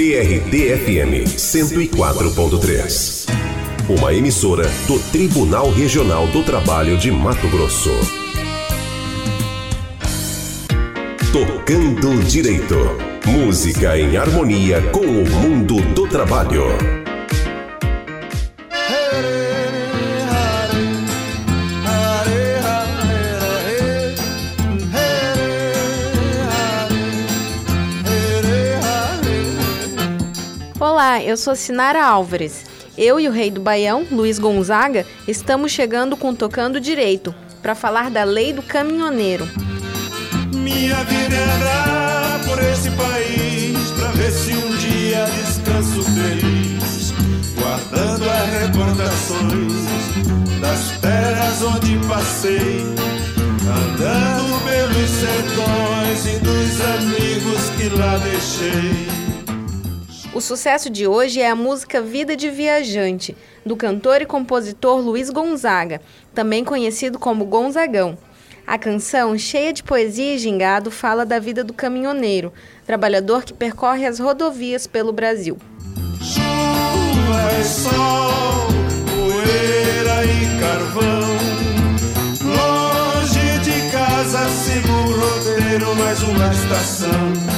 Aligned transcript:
TRT-FM 0.00 1.28
104.3. 1.36 3.26
Uma 3.86 4.14
emissora 4.14 4.66
do 4.86 4.98
Tribunal 5.12 5.70
Regional 5.70 6.26
do 6.28 6.42
Trabalho 6.42 6.96
de 6.96 7.10
Mato 7.10 7.46
Grosso. 7.50 7.90
Tocando 11.30 12.18
Direito. 12.24 12.78
Música 13.26 13.98
em 13.98 14.16
harmonia 14.16 14.80
com 14.90 15.04
o 15.04 15.28
mundo 15.28 15.82
do 15.92 16.08
trabalho. 16.08 16.99
Olá, 31.10 31.24
eu 31.24 31.36
sou 31.36 31.56
Sinara 31.56 32.04
Álvares. 32.04 32.64
Eu 32.96 33.18
e 33.18 33.26
o 33.26 33.32
rei 33.32 33.50
do 33.50 33.60
Baião, 33.60 34.06
Luiz 34.12 34.38
Gonzaga, 34.38 35.04
estamos 35.26 35.72
chegando 35.72 36.16
com 36.16 36.32
Tocando 36.32 36.80
Direito 36.80 37.34
para 37.60 37.74
falar 37.74 38.12
da 38.12 38.22
lei 38.22 38.52
do 38.52 38.62
caminhoneiro. 38.62 39.44
Minha 40.54 41.02
vida 41.02 41.34
é 41.34 42.48
por 42.48 42.62
esse 42.62 42.92
país 42.92 43.90
pra 43.98 44.08
ver 44.12 44.30
se 44.30 44.52
um 44.52 44.76
dia 44.76 45.24
descanso 45.24 46.00
feliz, 46.12 47.12
guardando 47.58 48.30
as 48.30 48.62
recordações 48.62 50.60
das 50.60 51.00
terras 51.00 51.60
onde 51.60 51.98
passei, 52.06 52.84
andando 53.66 54.64
pelos 54.64 55.10
sertões 55.10 56.24
e 56.24 56.38
dos 56.38 56.80
amigos 56.80 57.70
que 57.76 57.88
lá 57.98 58.16
deixei. 58.18 59.19
O 60.40 60.42
sucesso 60.42 60.88
de 60.88 61.06
hoje 61.06 61.38
é 61.38 61.50
a 61.50 61.54
música 61.54 62.00
Vida 62.00 62.34
de 62.34 62.48
Viajante, 62.48 63.36
do 63.64 63.76
cantor 63.76 64.22
e 64.22 64.26
compositor 64.26 64.98
Luiz 64.98 65.28
Gonzaga, 65.28 66.00
também 66.34 66.64
conhecido 66.64 67.18
como 67.18 67.44
Gonzagão. 67.44 68.16
A 68.66 68.78
canção, 68.78 69.36
cheia 69.36 69.70
de 69.70 69.82
poesia 69.82 70.36
e 70.36 70.38
gingado, 70.38 70.90
fala 70.90 71.26
da 71.26 71.38
vida 71.38 71.62
do 71.62 71.74
caminhoneiro, 71.74 72.54
trabalhador 72.86 73.44
que 73.44 73.52
percorre 73.52 74.06
as 74.06 74.18
rodovias 74.18 74.86
pelo 74.86 75.12
Brasil. 75.12 75.58
Chuva 76.22 77.62
sol, 77.62 78.68
poeira 79.10 80.24
e 80.24 80.58
carvão. 80.58 81.20
Longe 82.46 83.58
de 83.58 83.92
casa, 83.92 84.48
sigo 84.48 84.90
o 84.90 85.20
roteiro, 85.20 85.94
mais 85.96 86.22
uma 86.22 86.50
estação. 86.50 87.49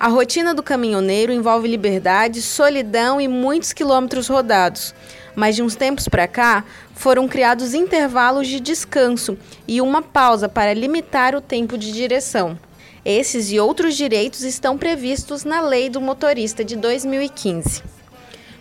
A 0.00 0.08
rotina 0.08 0.54
do 0.54 0.62
caminhoneiro 0.62 1.30
envolve 1.30 1.68
liberdade, 1.68 2.40
solidão 2.40 3.20
e 3.20 3.28
muitos 3.28 3.74
quilômetros 3.74 4.28
rodados. 4.28 4.94
Mas 5.36 5.54
de 5.54 5.62
uns 5.62 5.76
tempos 5.76 6.08
para 6.08 6.26
cá, 6.26 6.64
foram 6.94 7.28
criados 7.28 7.74
intervalos 7.74 8.48
de 8.48 8.60
descanso 8.60 9.36
e 9.68 9.78
uma 9.78 10.00
pausa 10.00 10.48
para 10.48 10.72
limitar 10.72 11.34
o 11.34 11.40
tempo 11.42 11.76
de 11.76 11.92
direção. 11.92 12.58
Esses 13.04 13.52
e 13.52 13.60
outros 13.60 13.94
direitos 13.94 14.40
estão 14.40 14.78
previstos 14.78 15.44
na 15.44 15.60
Lei 15.60 15.90
do 15.90 16.00
Motorista 16.00 16.64
de 16.64 16.76
2015. 16.76 17.82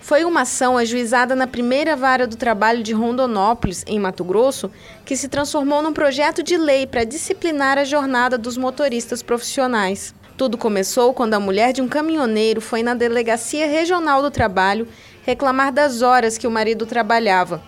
Foi 0.01 0.25
uma 0.25 0.41
ação 0.41 0.77
ajuizada 0.77 1.37
na 1.37 1.47
primeira 1.47 1.95
vara 1.95 2.27
do 2.27 2.35
trabalho 2.35 2.83
de 2.83 2.91
Rondonópolis, 2.91 3.85
em 3.87 3.97
Mato 3.97 4.25
Grosso, 4.25 4.69
que 5.05 5.15
se 5.15 5.29
transformou 5.29 5.81
num 5.81 5.93
projeto 5.93 6.43
de 6.43 6.57
lei 6.57 6.85
para 6.85 7.05
disciplinar 7.05 7.77
a 7.77 7.85
jornada 7.85 8.37
dos 8.37 8.57
motoristas 8.57 9.23
profissionais. 9.23 10.13
Tudo 10.39 10.57
começou 10.57 11.13
quando 11.13 11.33
a 11.33 11.39
mulher 11.39 11.73
de 11.73 11.81
um 11.81 11.87
caminhoneiro 11.89 12.61
foi 12.61 12.81
na 12.81 12.93
Delegacia 12.93 13.67
Regional 13.67 14.21
do 14.21 14.31
Trabalho 14.31 14.87
reclamar 15.21 15.69
das 15.69 16.01
horas 16.01 16.37
que 16.37 16.47
o 16.47 16.51
marido 16.51 16.85
trabalhava. 16.85 17.61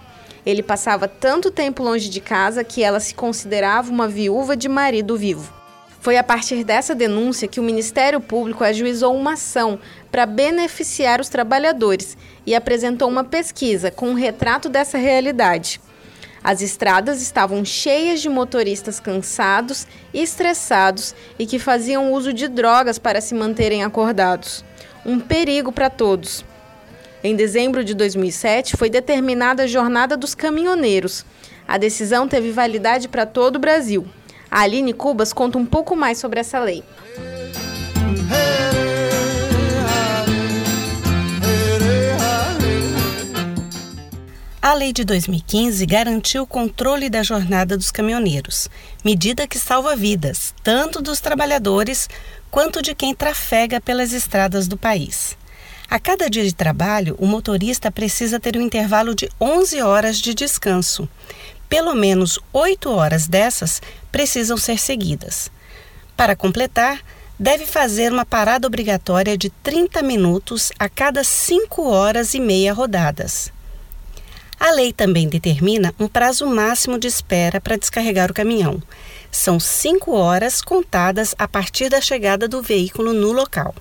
Ele 0.46 0.64
passava 0.64 1.06
tanto 1.06 1.52
tempo 1.52 1.84
longe 1.84 2.08
de 2.08 2.22
casa 2.22 2.64
que 2.64 2.82
ela 2.82 3.02
se 3.02 3.14
considerava 3.14 3.92
uma 3.92 4.08
viúva 4.08 4.56
de 4.56 4.70
marido 4.70 5.18
vivo. 5.18 5.54
Foi 6.00 6.16
a 6.16 6.24
partir 6.24 6.64
dessa 6.64 6.96
denúncia 6.96 7.46
que 7.46 7.60
o 7.60 7.64
Ministério 7.64 8.22
Público 8.22 8.64
ajuizou 8.64 9.14
uma 9.14 9.34
ação 9.34 9.78
para 10.10 10.26
beneficiar 10.26 11.20
os 11.20 11.28
trabalhadores 11.28 12.18
e 12.46 12.56
apresentou 12.56 13.10
uma 13.10 13.26
pesquisa 13.26 13.92
com 13.92 14.12
um 14.12 14.14
retrato 14.14 14.70
dessa 14.70 14.98
realidade. 14.98 15.82
As 16.44 16.62
estradas 16.62 17.22
estavam 17.22 17.64
cheias 17.64 18.22
de 18.22 18.28
motoristas 18.28 19.00
cansados 19.00 19.86
estressados 20.14 21.14
e 21.38 21.46
que 21.46 21.60
faziam 21.60 22.12
uso 22.12 22.34
de 22.34 22.48
drogas 22.48 22.98
para 22.98 23.22
se 23.22 23.36
manterem 23.36 23.84
acordados. 23.84 24.66
Um 25.06 25.20
perigo 25.20 25.72
para 25.72 25.90
todos. 25.90 26.44
Em 27.24 27.36
dezembro 27.36 27.84
de 27.84 27.94
2007, 27.94 28.76
foi 28.76 28.90
determinada 28.90 29.64
a 29.64 29.68
Jornada 29.68 30.18
dos 30.18 30.34
Caminhoneiros. 30.34 31.24
A 31.68 31.78
decisão 31.78 32.28
teve 32.28 32.52
validade 32.52 33.08
para 33.08 33.28
todo 33.28 33.58
o 33.58 33.60
Brasil. 33.60 34.08
A 34.50 34.62
Aline 34.62 34.94
Cubas 34.94 35.32
conta 35.32 35.60
um 35.60 35.66
pouco 35.66 35.96
mais 35.96 36.18
sobre 36.18 36.40
essa 36.40 36.60
lei. 36.60 36.84
A 44.64 44.76
lei 44.76 44.94
de 44.94 45.04
2015 45.04 45.84
garantiu 45.88 46.44
o 46.44 46.48
controle 46.48 47.10
da 47.10 47.24
jornada 47.24 47.76
dos 47.76 47.90
caminhoneiros, 47.90 48.70
medida 49.04 49.48
que 49.48 49.58
salva 49.58 49.96
vidas, 49.96 50.54
tanto 50.64 51.02
dos 51.02 51.20
trabalhadores 51.20 52.08
quanto 52.52 52.80
de 52.80 52.94
quem 52.94 53.16
trafega 53.16 53.82
pelas 53.82 54.14
estradas 54.14 54.68
do 54.68 54.78
país. 54.78 55.36
A 55.90 55.98
cada 55.98 56.30
dia 56.30 56.44
de 56.44 56.54
trabalho, 56.54 57.16
o 57.18 57.26
motorista 57.26 57.90
precisa 57.90 58.40
ter 58.40 58.56
um 58.56 58.62
intervalo 58.62 59.16
de 59.16 59.28
11 59.42 59.82
horas 59.82 60.20
de 60.20 60.36
descanso. 60.36 61.10
Pelo 61.68 61.96
menos 61.96 62.38
8 62.54 62.88
horas 62.92 63.28
dessas 63.28 63.82
precisam 64.12 64.58
ser 64.58 64.78
seguidas. 64.78 65.52
Para 66.16 66.36
completar, 66.36 67.02
deve 67.40 67.66
fazer 67.66 68.12
uma 68.12 68.28
parada 68.28 68.68
obrigatória 68.68 69.36
de 69.36 69.50
30 69.50 70.04
minutos 70.04 70.72
a 70.78 70.88
cada 70.88 71.24
5 71.24 71.82
horas 71.90 72.36
e 72.36 72.40
meia 72.40 72.74
rodadas. 72.74 73.52
A 74.64 74.70
lei 74.70 74.94
também 74.94 75.28
determina 75.28 75.92
um 76.00 76.08
prazo 76.08 76.46
máximo 76.46 77.00
de 77.00 77.08
espera 77.08 77.60
para 77.60 77.76
descarregar 77.76 78.30
o 78.30 78.34
caminhão. 78.34 78.80
São 79.32 79.60
cinco 79.60 80.12
horas 80.12 80.62
contadas 80.62 81.34
a 81.36 81.48
partir 81.48 81.90
da 81.90 82.00
chegada 82.00 82.48
do 82.48 82.62
veículo 82.62 83.12
no 83.12 83.32
local. 83.32 83.74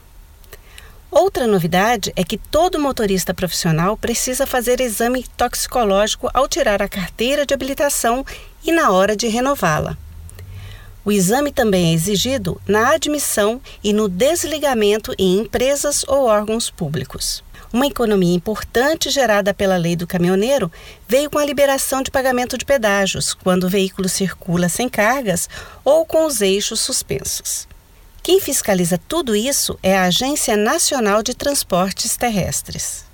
Outra 1.11 1.47
novidade 1.47 2.11
é 2.17 2.25
que 2.25 2.39
todo 2.39 2.81
motorista 2.81 3.35
profissional 3.35 3.95
precisa 3.95 4.47
fazer 4.47 4.81
exame 4.81 5.27
toxicológico 5.37 6.31
ao 6.33 6.49
tirar 6.49 6.81
a 6.81 6.89
carteira 6.89 7.45
de 7.45 7.53
habilitação 7.53 8.25
e 8.65 8.73
na 8.73 8.91
hora 8.91 9.15
de 9.15 9.29
renová-la. 9.29 9.99
O 11.05 11.13
exame 11.13 11.53
também 11.53 11.91
é 11.91 11.93
exigido 11.93 12.59
na 12.67 12.95
admissão 12.95 13.61
e 13.85 13.93
no 13.93 14.09
desligamento 14.09 15.15
em 15.19 15.41
empresas 15.41 16.07
ou 16.09 16.25
órgãos 16.25 16.71
públicos. 16.71 17.45
Uma 17.73 17.87
economia 17.87 18.35
importante 18.35 19.11
gerada 19.11 19.55
pela 19.55 19.77
lei 19.77 19.95
do 19.95 20.07
caminhoneiro 20.07 20.71
veio 21.07 21.31
com 21.31 21.39
a 21.39 21.45
liberação 21.45 22.03
de 22.03 22.11
pagamento 22.11 22.59
de 22.59 22.65
pedágios, 22.65 23.33
quando 23.33 23.65
o 23.65 23.69
veículo 23.69 24.09
circula 24.09 24.69
sem 24.69 24.89
cargas 24.89 25.49
ou 25.85 26.05
com 26.05 26.27
os 26.27 26.41
eixos 26.41 26.81
suspensos. 26.81 27.69
Quem 28.23 28.41
fiscaliza 28.41 28.99
tudo 29.09 29.37
isso 29.37 29.79
é 29.83 29.97
a 29.97 30.05
Agência 30.05 30.57
Nacional 30.57 31.23
de 31.23 31.35
Transportes 31.35 32.17
Terrestres. 32.17 33.10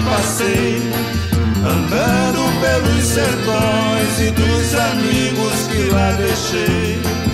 Passei, 0.04 0.80
andando 1.64 2.60
pelos 2.60 3.04
sertões 3.04 4.20
e 4.20 4.30
dos 4.30 4.74
amigos 4.74 5.68
que 5.68 5.90
lá 5.90 6.12
deixei. 6.12 7.33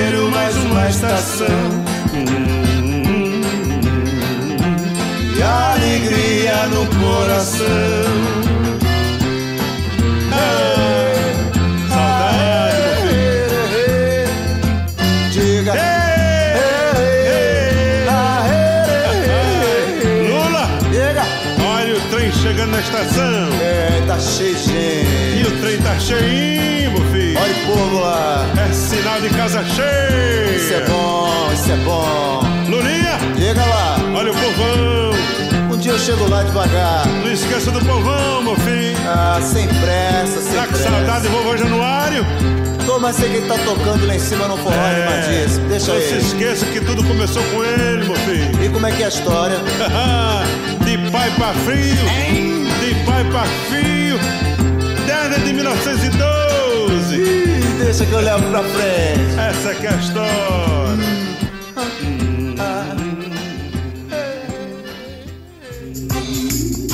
estação. 0.91 1.47
E 5.37 5.41
alegria 5.41 6.67
no 6.67 6.85
coração. 6.99 8.31
estação. 22.81 23.49
É, 23.61 24.03
tá 24.05 24.19
cheio 24.19 24.55
de 24.55 24.63
gente. 24.63 25.39
E 25.39 25.43
o 25.47 25.61
trem 25.61 25.77
tá 25.81 25.99
cheinho, 25.99 26.40
Sinal 29.11 29.21
de 29.21 29.29
casa 29.35 29.65
cheia. 29.65 30.55
Isso 30.55 30.73
é 30.73 30.85
bom, 30.87 31.51
isso 31.53 31.71
é 31.71 31.75
bom. 31.77 32.39
Lulinha. 32.69 33.19
Chega 33.37 33.65
lá. 33.65 33.97
Olha 34.15 34.31
o 34.31 34.35
povão. 34.35 35.73
Um 35.73 35.77
dia 35.77 35.91
eu 35.91 35.99
chego 35.99 36.29
lá 36.29 36.43
devagar. 36.43 37.05
Não 37.07 37.29
esqueça 37.29 37.71
do 37.71 37.83
povão, 37.83 38.41
meu 38.41 38.55
filho. 38.55 38.97
Ah, 39.05 39.39
sem 39.41 39.67
pressa, 39.67 40.39
sem 40.39 40.53
tá 40.53 40.65
pressa. 40.65 40.83
Tá 40.83 40.89
com 40.89 40.95
saudade 40.95 41.27
vovô 41.27 41.57
Januário? 41.57 42.25
Tô, 42.85 42.99
mas 42.99 43.17
sei 43.17 43.29
que 43.29 43.35
ele 43.37 43.47
tá 43.47 43.57
tocando 43.65 44.07
lá 44.07 44.15
em 44.15 44.19
cima 44.19 44.47
no 44.47 44.55
forró 44.55 44.75
é, 44.75 45.05
animadíssimo. 45.05 45.67
Deixa 45.67 45.91
Não 45.91 45.99
ele. 45.99 46.07
se 46.07 46.27
esqueça 46.27 46.65
que 46.67 46.79
tudo 46.79 47.03
começou 47.03 47.43
com 47.43 47.65
ele, 47.65 48.05
meu 48.05 48.15
filho. 48.15 48.63
E 48.63 48.69
como 48.69 48.87
é 48.87 48.91
que 48.91 49.03
é 49.03 49.07
a 49.07 49.09
história? 49.09 49.57
de 50.85 51.11
pai 51.11 51.29
pra 51.31 51.53
frio. 51.65 52.07
Hein? 52.07 52.61
de 52.79 52.95
pai 53.05 53.23
para 53.25 53.45
filho, 53.69 54.17
desde 55.05 55.45
de 55.45 55.53
1912. 55.53 57.15
Ih, 57.15 57.50
deixa 57.91 58.05
que 58.05 58.13
eu 58.13 58.21
levo 58.21 58.49
pra 58.49 58.63
frente. 58.63 59.37
Essa 59.37 59.75
que 59.75 59.85
é 59.85 59.89
a 59.89 59.95
história. 59.97 60.31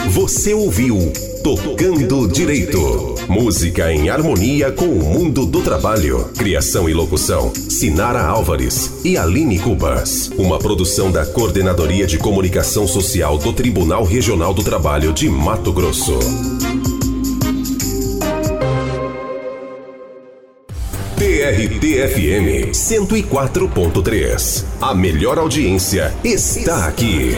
Você 0.09 0.53
ouviu 0.55 1.13
Tocando 1.43 2.27
Direito. 2.27 3.15
Música 3.29 3.93
em 3.93 4.09
harmonia 4.09 4.71
com 4.71 4.87
o 4.87 5.03
mundo 5.03 5.45
do 5.45 5.61
trabalho. 5.61 6.31
Criação 6.35 6.89
e 6.89 6.93
locução: 6.95 7.53
Sinara 7.53 8.23
Álvares 8.23 9.05
e 9.05 9.17
Aline 9.17 9.59
Cubas. 9.59 10.31
Uma 10.35 10.57
produção 10.57 11.11
da 11.11 11.27
Coordenadoria 11.27 12.07
de 12.07 12.17
Comunicação 12.17 12.87
Social 12.87 13.37
do 13.37 13.53
Tribunal 13.53 14.03
Regional 14.03 14.51
do 14.51 14.63
Trabalho 14.63 15.13
de 15.13 15.29
Mato 15.29 15.71
Grosso. 15.71 16.17
TRT-FM 21.47 22.71
104.3. 22.73 24.65
A 24.81 24.93
melhor 24.93 25.37
audiência 25.39 26.13
está 26.21 26.87
aqui. 26.87 27.37